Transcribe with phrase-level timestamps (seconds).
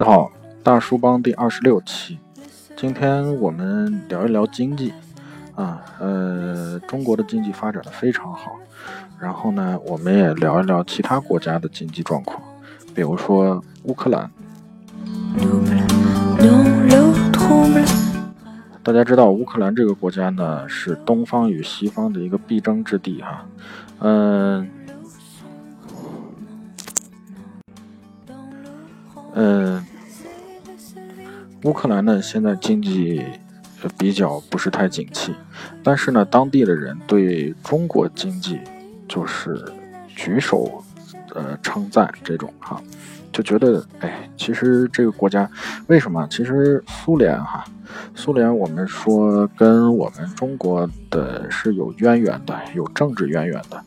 [0.00, 0.30] 你好，
[0.62, 2.20] 大叔帮第二十六期，
[2.76, 4.94] 今天我们聊一聊经济。
[5.56, 8.52] 啊，呃，中国的经济发展的非常好，
[9.18, 12.40] 然后呢，我们也聊一聊其他国家的经济状况，
[12.94, 14.30] 比如说乌克兰。
[18.84, 23.44] 大家知道乌克兰这个国家呢，是东方与西方的一个必争之地哈，
[23.98, 24.70] 嗯，
[29.34, 29.84] 嗯，
[31.64, 33.24] 乌克兰呢现在经济
[33.96, 35.34] 比较不是太景气，
[35.82, 38.58] 但是呢，当地的人对中国经济
[39.06, 39.64] 就是
[40.08, 40.82] 举手
[41.34, 42.82] 呃称赞这种哈。
[43.30, 45.48] 就觉得，哎，其实这个国家
[45.86, 46.26] 为什么？
[46.28, 47.64] 其实苏联哈，
[48.14, 53.80] 苏联我们说跟我们中国的是有渊源的，有政治渊源的。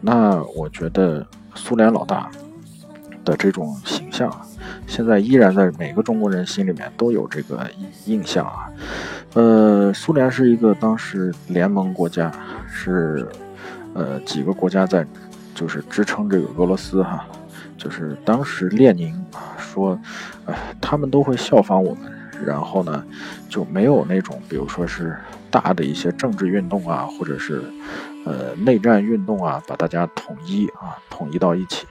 [0.00, 1.24] 那我觉得
[1.54, 2.28] 苏联老大
[3.24, 4.28] 的这种形象，
[4.86, 7.68] 现在依然在每个中国人心里面都有这个
[8.04, 8.70] 印象啊。
[9.34, 12.32] 呃，苏联是一个当时联盟国家，
[12.66, 13.28] 是
[13.94, 15.06] 呃几个国家在
[15.54, 17.26] 就是支撑这个俄罗斯哈。
[17.76, 19.14] 就是当时列宁
[19.58, 19.98] 说，
[20.46, 22.10] 呃，他们都会效仿我们，
[22.44, 23.04] 然后呢，
[23.50, 25.14] 就没有那种，比如说是
[25.50, 27.62] 大的一些政治运动啊，或者是
[28.24, 31.86] 呃内战运动啊，把大家统一啊，统一到一起。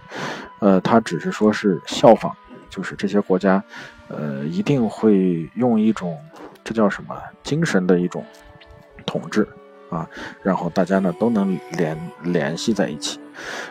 [0.59, 2.35] 呃，他只是说是效仿，
[2.75, 3.63] 就是这些国家，
[4.09, 6.17] 呃，一定会用一种
[6.61, 8.21] 这叫什么精神的一种
[9.05, 9.47] 统治
[9.89, 10.09] 啊，
[10.43, 13.17] 然后大家呢都能联联系在一起，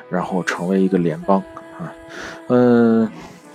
[0.08, 1.42] 然后成为一个联邦。
[1.78, 1.92] 啊，
[2.48, 3.10] 嗯，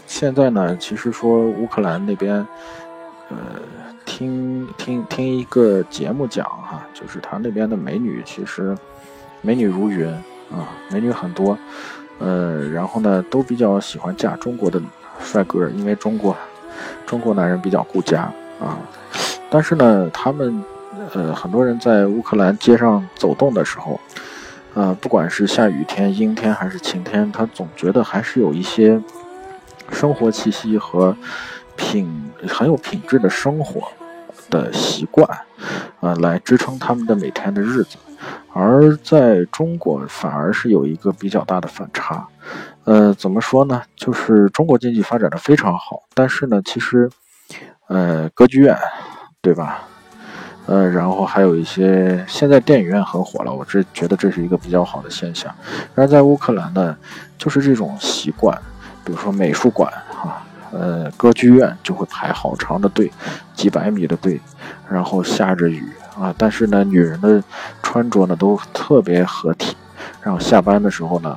[0.05, 2.45] 现在呢，其实说乌克兰那边，
[3.29, 3.37] 呃，
[4.05, 8.77] 听听听一个节目讲哈，就是他那边的美女其实
[9.41, 10.07] 美女如云
[10.51, 11.57] 啊，美女很多，
[12.19, 14.81] 呃，然后呢都比较喜欢嫁中国的
[15.21, 16.35] 帅哥，因为中国
[17.05, 18.77] 中国男人比较顾家啊，
[19.49, 20.63] 但是呢，他们
[21.13, 23.99] 呃很多人在乌克兰街上走动的时候。
[24.75, 29.01] 呃，不管是下雨天、阴天还是晴天，他总觉得还是有一些
[29.91, 31.17] 生活气息和
[31.75, 33.81] 品很有品质的生活
[34.51, 35.27] 的习惯，
[36.01, 37.97] 呃，来支撑他们的每天的日子。
[38.53, 42.27] 而在中国，反而是有一个比较大的反差。
[42.85, 43.81] 呃，怎么说呢？
[43.95, 47.09] 就是中国经济发展的非常好，但是呢，其实，
[47.87, 48.75] 呃，歌剧院，
[49.41, 49.83] 对吧？
[50.65, 55.53] 呃，然后还有一些，现在电影院很火了，我这觉得这是一个比较好的现象。
[55.95, 56.95] 然而在乌克兰呢，
[57.37, 58.55] 就是这种习惯，
[59.03, 63.11] 比如说美术馆啊，呃，歌剧院就会排好长的队，
[63.55, 64.39] 几百米的队，
[64.87, 65.83] 然后下着雨
[66.19, 67.43] 啊，但是呢，女人的
[67.89, 69.75] 穿着呢都特别合体，
[70.21, 71.35] 然后下班的时候呢，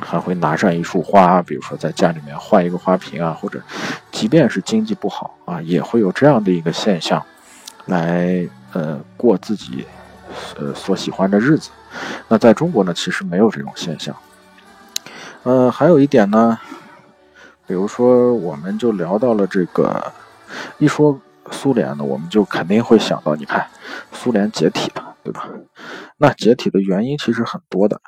[0.00, 3.62] 还会拿上一束花，比如说在家里面换一个花瓶啊，或者，
[4.10, 7.24] 即便是经济不好啊，也会有这样的一个现象，
[7.86, 8.48] 来。
[8.72, 9.86] 呃，过自己
[10.58, 11.70] 呃所喜欢的日子。
[12.26, 14.12] 那在中国呢，其实没有这种现象。
[15.44, 16.58] 呃，还有一点呢，
[17.68, 20.12] 比如说，我们就聊到了这个，
[20.78, 21.16] 一说
[21.52, 23.64] 苏联呢，我们就肯定会想到，你看，
[24.10, 25.48] 苏联解体了，对吧？
[26.18, 28.00] 那解体的原因其实很多的，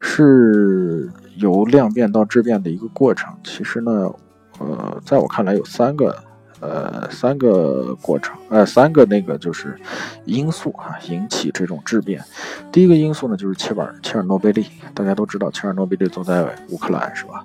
[0.00, 3.32] 是由量变到质变的一个过程。
[3.44, 4.12] 其实呢，
[4.58, 6.14] 呃，在我看来有三个。
[6.60, 9.76] 呃，三个过程，呃，三个那个就是
[10.24, 12.24] 因素啊，引起这种质变。
[12.72, 14.64] 第一个因素呢，就是切尔切尔诺贝利，
[14.94, 17.44] 大家都知道，切尔诺贝利都在乌克兰，是吧？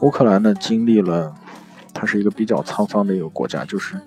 [0.00, 1.34] 乌克兰呢，经历了，
[1.92, 4.00] 它是一个比较沧桑的一个国家，就是，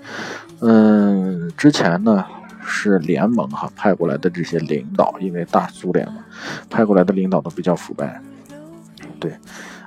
[0.61, 2.25] 嗯，之前呢
[2.67, 6.25] 是联盟哈派过来的这些领导，因为大苏联嘛，
[6.69, 8.21] 派过来的领导都比较腐败，
[9.19, 9.31] 对，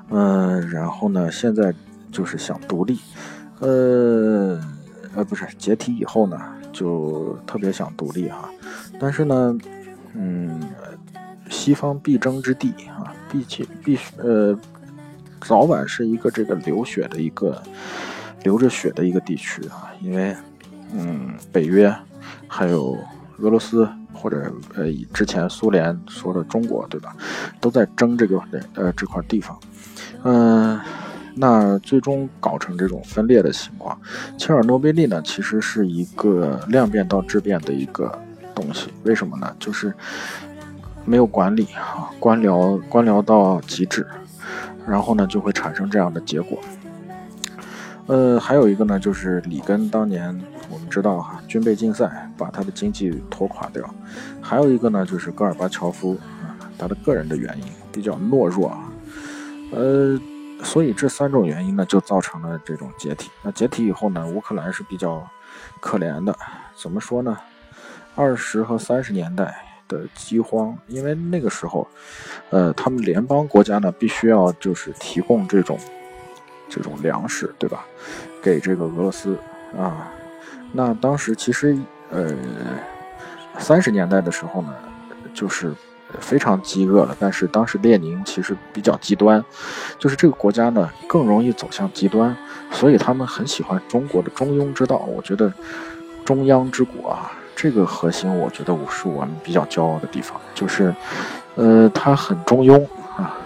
[0.09, 1.73] 嗯，然后呢，现在
[2.11, 2.99] 就是想独立。
[3.61, 4.59] 呃，
[5.15, 6.41] 呃，不是解体以后呢，
[6.73, 8.49] 就特别想独立哈，
[8.99, 9.59] 但是呢，
[10.15, 10.59] 嗯，
[11.51, 14.59] 西方必争之地啊，必须必须呃，
[15.43, 17.63] 早晚是一个这个流血的一个
[18.43, 20.35] 流着血的一个地区啊，因为
[20.95, 21.95] 嗯，北约
[22.49, 22.97] 还有
[23.39, 27.15] 俄罗斯或者呃之前苏联说的中国对吧，
[27.61, 28.41] 都在争这个
[28.75, 29.59] 呃这块地方，
[30.25, 30.81] 嗯。
[31.37, 33.99] 那最终搞成这种分裂的情况，
[34.37, 38.13] 切尔诺贝利呢，其实是一个量变到质变的一个
[38.53, 38.89] 东西。
[39.05, 39.55] 为什么呢？
[39.59, 39.95] 就是
[41.05, 44.05] 没有管理啊，官僚官僚到极致，
[44.87, 46.59] 然后呢就会产生这样的结果。
[48.11, 50.37] 呃，还有一个呢，就是里根当年
[50.69, 53.89] 我们知道哈，军备竞赛把他的经济拖垮掉。
[54.41, 58.93] 还有一个呢，就是戈尔巴乔夫啊，他的个人的原因比较懦弱啊，
[59.71, 60.21] 呃。
[60.63, 63.31] 所以这三种原因呢，就造成了这种解体。
[63.43, 65.27] 那解体以后呢，乌克兰是比较
[65.81, 66.37] 可怜的。
[66.77, 67.35] 怎么说呢？
[68.15, 71.89] 二十和三十年代的饥荒，因为那个时候，
[72.51, 75.79] 呃，他们联邦国家呢，必须要就是提供这种
[76.71, 77.85] 这种粮食，对吧？
[78.41, 79.37] 给这个俄罗斯
[79.77, 80.11] 啊。
[80.73, 81.77] 那当时其实，
[82.09, 82.33] 呃，
[83.59, 84.73] 三十年代的时候呢，
[85.35, 85.75] 就是。
[86.19, 89.45] 非常饥饿了，但是当时列宁其实比较极端，
[89.97, 92.37] 就是这个国家呢更容易走向极端，
[92.73, 94.97] 所以他们很喜欢中国的中庸之道。
[95.07, 95.53] 我觉得
[96.25, 100.93] 中央之国啊，这个核心我觉得是我们比较骄傲的地方，就是，
[101.55, 102.85] 呃，它很中庸
[103.17, 103.39] 啊，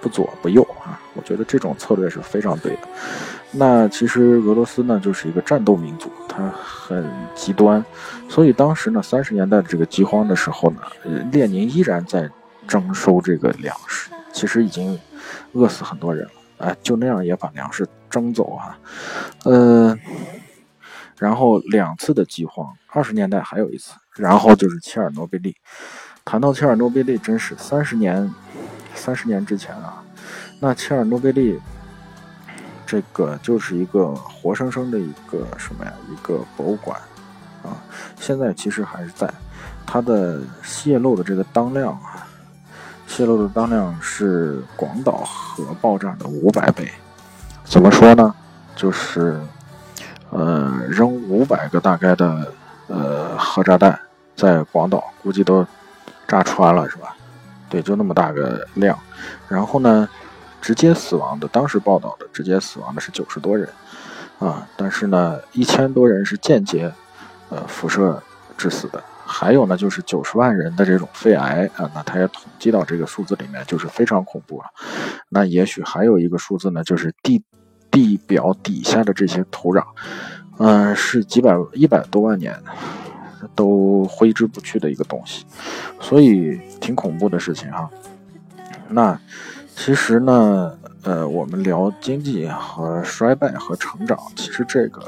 [0.00, 2.82] 不左不右啊，我觉得这种策略是非常对的。
[3.50, 7.04] 那其实俄罗斯呢就是一个战斗民族，它很
[7.34, 7.84] 极端，
[8.28, 10.80] 所以当时呢三十年代的这个饥荒的时候呢，
[11.32, 12.30] 列宁依然在
[12.68, 14.98] 征收这个粮食，其实已经
[15.54, 18.78] 饿死很多人了，哎，就那样也把粮食征走啊，
[19.44, 19.98] 呃，
[21.16, 25.56] 然后两次的饥荒，二十年代还有一次，然后就是切尔诺贝利，
[26.22, 28.30] 谈到切尔诺贝利，真是三十年，
[28.94, 29.97] 三十年之前啊，
[30.60, 31.60] 那切尔诺贝利。
[32.90, 35.92] 这个就是一个活生生的一个什么呀？
[36.10, 36.98] 一个博物馆
[37.62, 37.76] 啊！
[38.18, 39.30] 现在其实还是在，
[39.86, 42.26] 它的泄漏的这个当量啊，
[43.06, 46.90] 泄漏的当量是广岛核爆炸的五百倍。
[47.62, 48.34] 怎么说呢？
[48.74, 49.38] 就是
[50.30, 52.50] 呃，扔五百个大概的
[52.86, 54.00] 呃核炸弹
[54.34, 55.62] 在广岛，估计都
[56.26, 57.14] 炸穿了，是吧？
[57.68, 58.98] 对，就那么大个量。
[59.46, 60.08] 然后呢？
[60.68, 63.66] 直接死亡的，当时报道的直接死亡的是九十多人，
[64.38, 66.92] 啊，但是呢，一千多人是间接，
[67.48, 68.22] 呃，辐射
[68.58, 74.64] 致死的，还有呢，就是九十万人的这种肺癌啊，那他也统计到这个数字里面，就是非常恐怖了。
[75.30, 77.42] 那也许还有一个数字呢，就是地
[77.90, 79.82] 地表底下的这些土壤，
[80.58, 82.54] 嗯，是几百一百多万年
[83.54, 85.46] 都挥之不去的一个东西，
[85.98, 87.88] 所以挺恐怖的事情哈。
[88.90, 89.18] 那。
[89.80, 95.00] 其实呢，呃，我们聊经济和衰败和成长，其实这个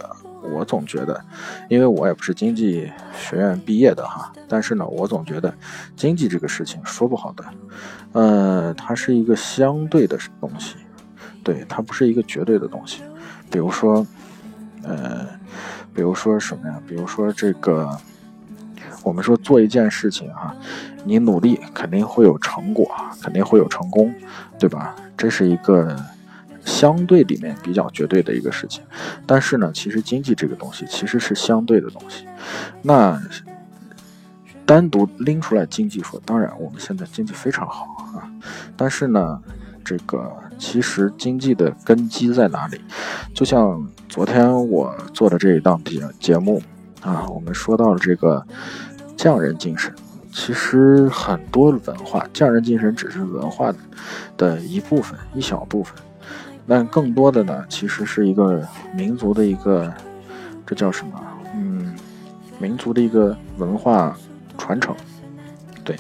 [0.43, 1.20] 我总觉得，
[1.69, 5.52] 因为我也不是经济学院毕业的哈，但是呢，我总觉得
[5.96, 7.44] 经济这个事情说不好的，
[8.12, 10.76] 呃，它是一个相对的东西，
[11.43, 13.02] 对，它不是一个绝对的东西。
[13.50, 14.06] 比如说，
[14.84, 15.26] 呃，
[15.93, 16.81] 比如说什么呀？
[16.87, 17.90] 比如说这个。
[19.02, 20.55] 我们说做一件事情啊，
[21.05, 22.87] 你努力肯定会有成果，
[23.23, 24.12] 肯定会有成功，
[24.58, 24.94] 对吧？
[25.17, 25.97] 这是一个
[26.64, 28.82] 相对里面比较绝对的一个事情。
[29.26, 32.26] 但是呢，其实经济这个东西其实是相对的东西。
[32.82, 33.20] 那
[34.67, 38.31] 单独拎出来经济说，当然我们现在经济非常好啊。
[38.76, 39.41] 但是呢，
[39.85, 42.81] 这个其实经济的根基在哪里？
[43.35, 46.62] 就像昨天我做的这一档节节目
[47.02, 48.47] 啊，我们说到了这个。
[49.20, 49.93] 匠人精神，
[50.32, 53.70] 其实很多文化，匠人精神只是文化
[54.38, 55.94] 的一部分，一小部分。
[56.67, 59.93] 但更多的呢，其实是一个民族的一个，
[60.64, 61.20] 这叫什么？
[61.55, 61.94] 嗯，
[62.58, 64.17] 民族的一个文化
[64.56, 64.96] 传承。
[65.84, 65.94] 对，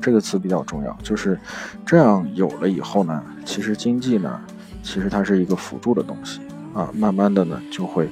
[0.00, 0.96] 这个词比较重要。
[1.02, 1.38] 就是
[1.84, 4.40] 这样有了以后呢，其实经济呢，
[4.82, 6.40] 其实它是一个辅助的东西
[6.72, 8.08] 啊，慢慢的呢，就会，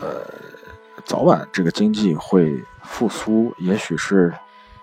[0.00, 0.22] 呃，
[1.04, 2.62] 早晚这个经济会。
[2.82, 4.32] 复苏，也许是，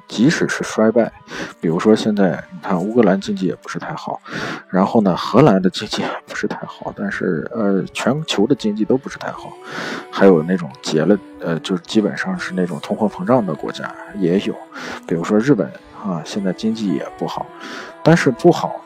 [0.07, 1.12] 即使是衰败，
[1.59, 4.21] 比如说现在你看乌克兰经济也不是太好，
[4.69, 9.51] 然后呢，荷兰的经济也不是太好，但是呃，全球的经济都不是太好，
[10.09, 14.55] 还有那种结了，呃，就是基本上是那种通货膨胀的国家也有，
[15.05, 15.69] 比如说日本
[16.01, 17.45] 啊，现在经济也不好，
[18.03, 18.79] 但是不好，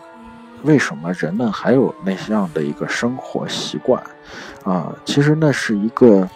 [0.63, 4.01] 为什么人们还有那样的一个生活习惯
[4.63, 4.95] 啊？
[5.05, 6.27] 其实那是一个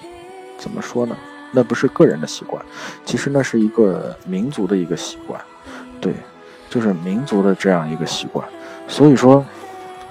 [0.57, 1.15] 怎么说呢？
[1.51, 2.62] 那不是个人的习惯，
[3.05, 5.39] 其实那是一个民族的一个习惯，
[6.01, 6.13] 对，
[6.69, 8.45] 就是民族的这样一个习惯。
[8.88, 9.45] 所以说，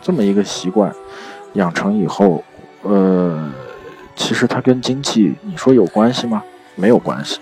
[0.00, 0.90] 这么一个习惯
[1.52, 2.42] 养成以后，
[2.82, 3.52] 呃，
[4.16, 6.42] 其实它跟经济你说有关系吗？
[6.76, 7.40] 没有关系。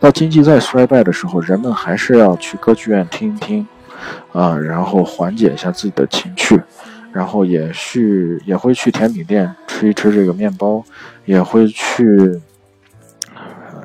[0.00, 3.66] 到经济再衰败的时候，人们还是要去歌剧院听一听，
[4.32, 6.60] 啊，然后缓解一下自己的情绪，
[7.14, 10.84] 然后也去也会去甜品店吃一吃这个面包，
[11.24, 12.42] 也会去。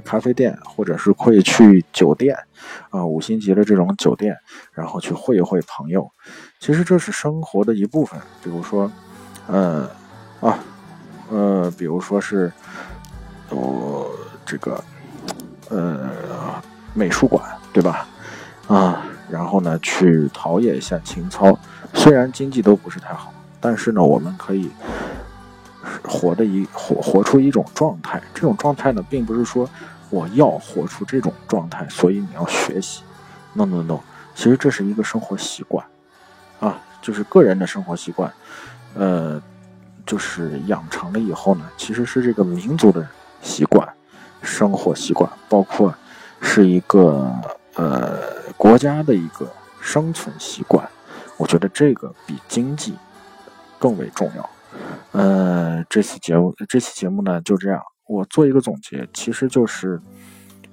[0.06, 2.36] 咖啡店，或者是会去酒店，
[2.90, 4.36] 啊，五星级的这种酒店，
[4.74, 6.10] 然后去会一会朋友。
[6.60, 8.20] 其实这是生活的一部分。
[8.44, 8.92] 比如说，
[9.46, 9.88] 呃，
[10.42, 10.58] 啊，
[11.30, 12.52] 呃，比如说是，
[13.50, 14.08] 哦，
[14.44, 14.84] 这个，
[15.70, 16.10] 呃，
[16.96, 18.08] 美术馆，对吧？
[18.68, 21.56] 啊，然后呢，去陶冶一下情操。
[21.94, 24.70] 虽然经济都不是太好，但是呢，我们可以
[26.04, 28.22] 活的一活活出一种状态。
[28.34, 29.70] 这种状态呢，并不是说
[30.10, 33.04] 我要活出这种状态，所以你要学习。
[33.54, 34.00] No No No，
[34.36, 35.86] 其实这是一个生活习惯
[36.60, 38.32] 啊，就是个人的生活习惯。
[38.96, 39.42] 呃，
[40.06, 43.06] 就是养成了以后呢，其实是这个民族的
[43.42, 43.88] 习惯、
[44.42, 45.94] 生活习惯，包括
[46.42, 47.32] 是一个
[47.76, 48.20] 呃
[48.58, 49.48] 国家的一个
[49.80, 50.88] 生存习惯。
[51.40, 52.94] 我觉得这个比经济
[53.80, 54.50] 更为重要。
[55.14, 60.00] 呃，这次节目这期节目呢就这样，我做一个总结，其实就是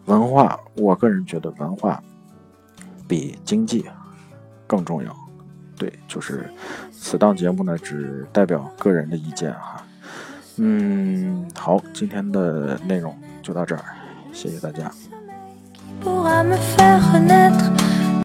[0.04, 0.58] 文化。
[0.74, 2.02] 我个人觉得文化
[3.08, 3.86] 比经济
[4.66, 5.16] 更重要。
[5.78, 6.50] 对，就是
[6.90, 9.82] 此档节目呢，只代表个人的意见哈。
[10.56, 13.84] 嗯，好，今天的内容就到这儿，
[14.32, 14.90] 谢谢大家。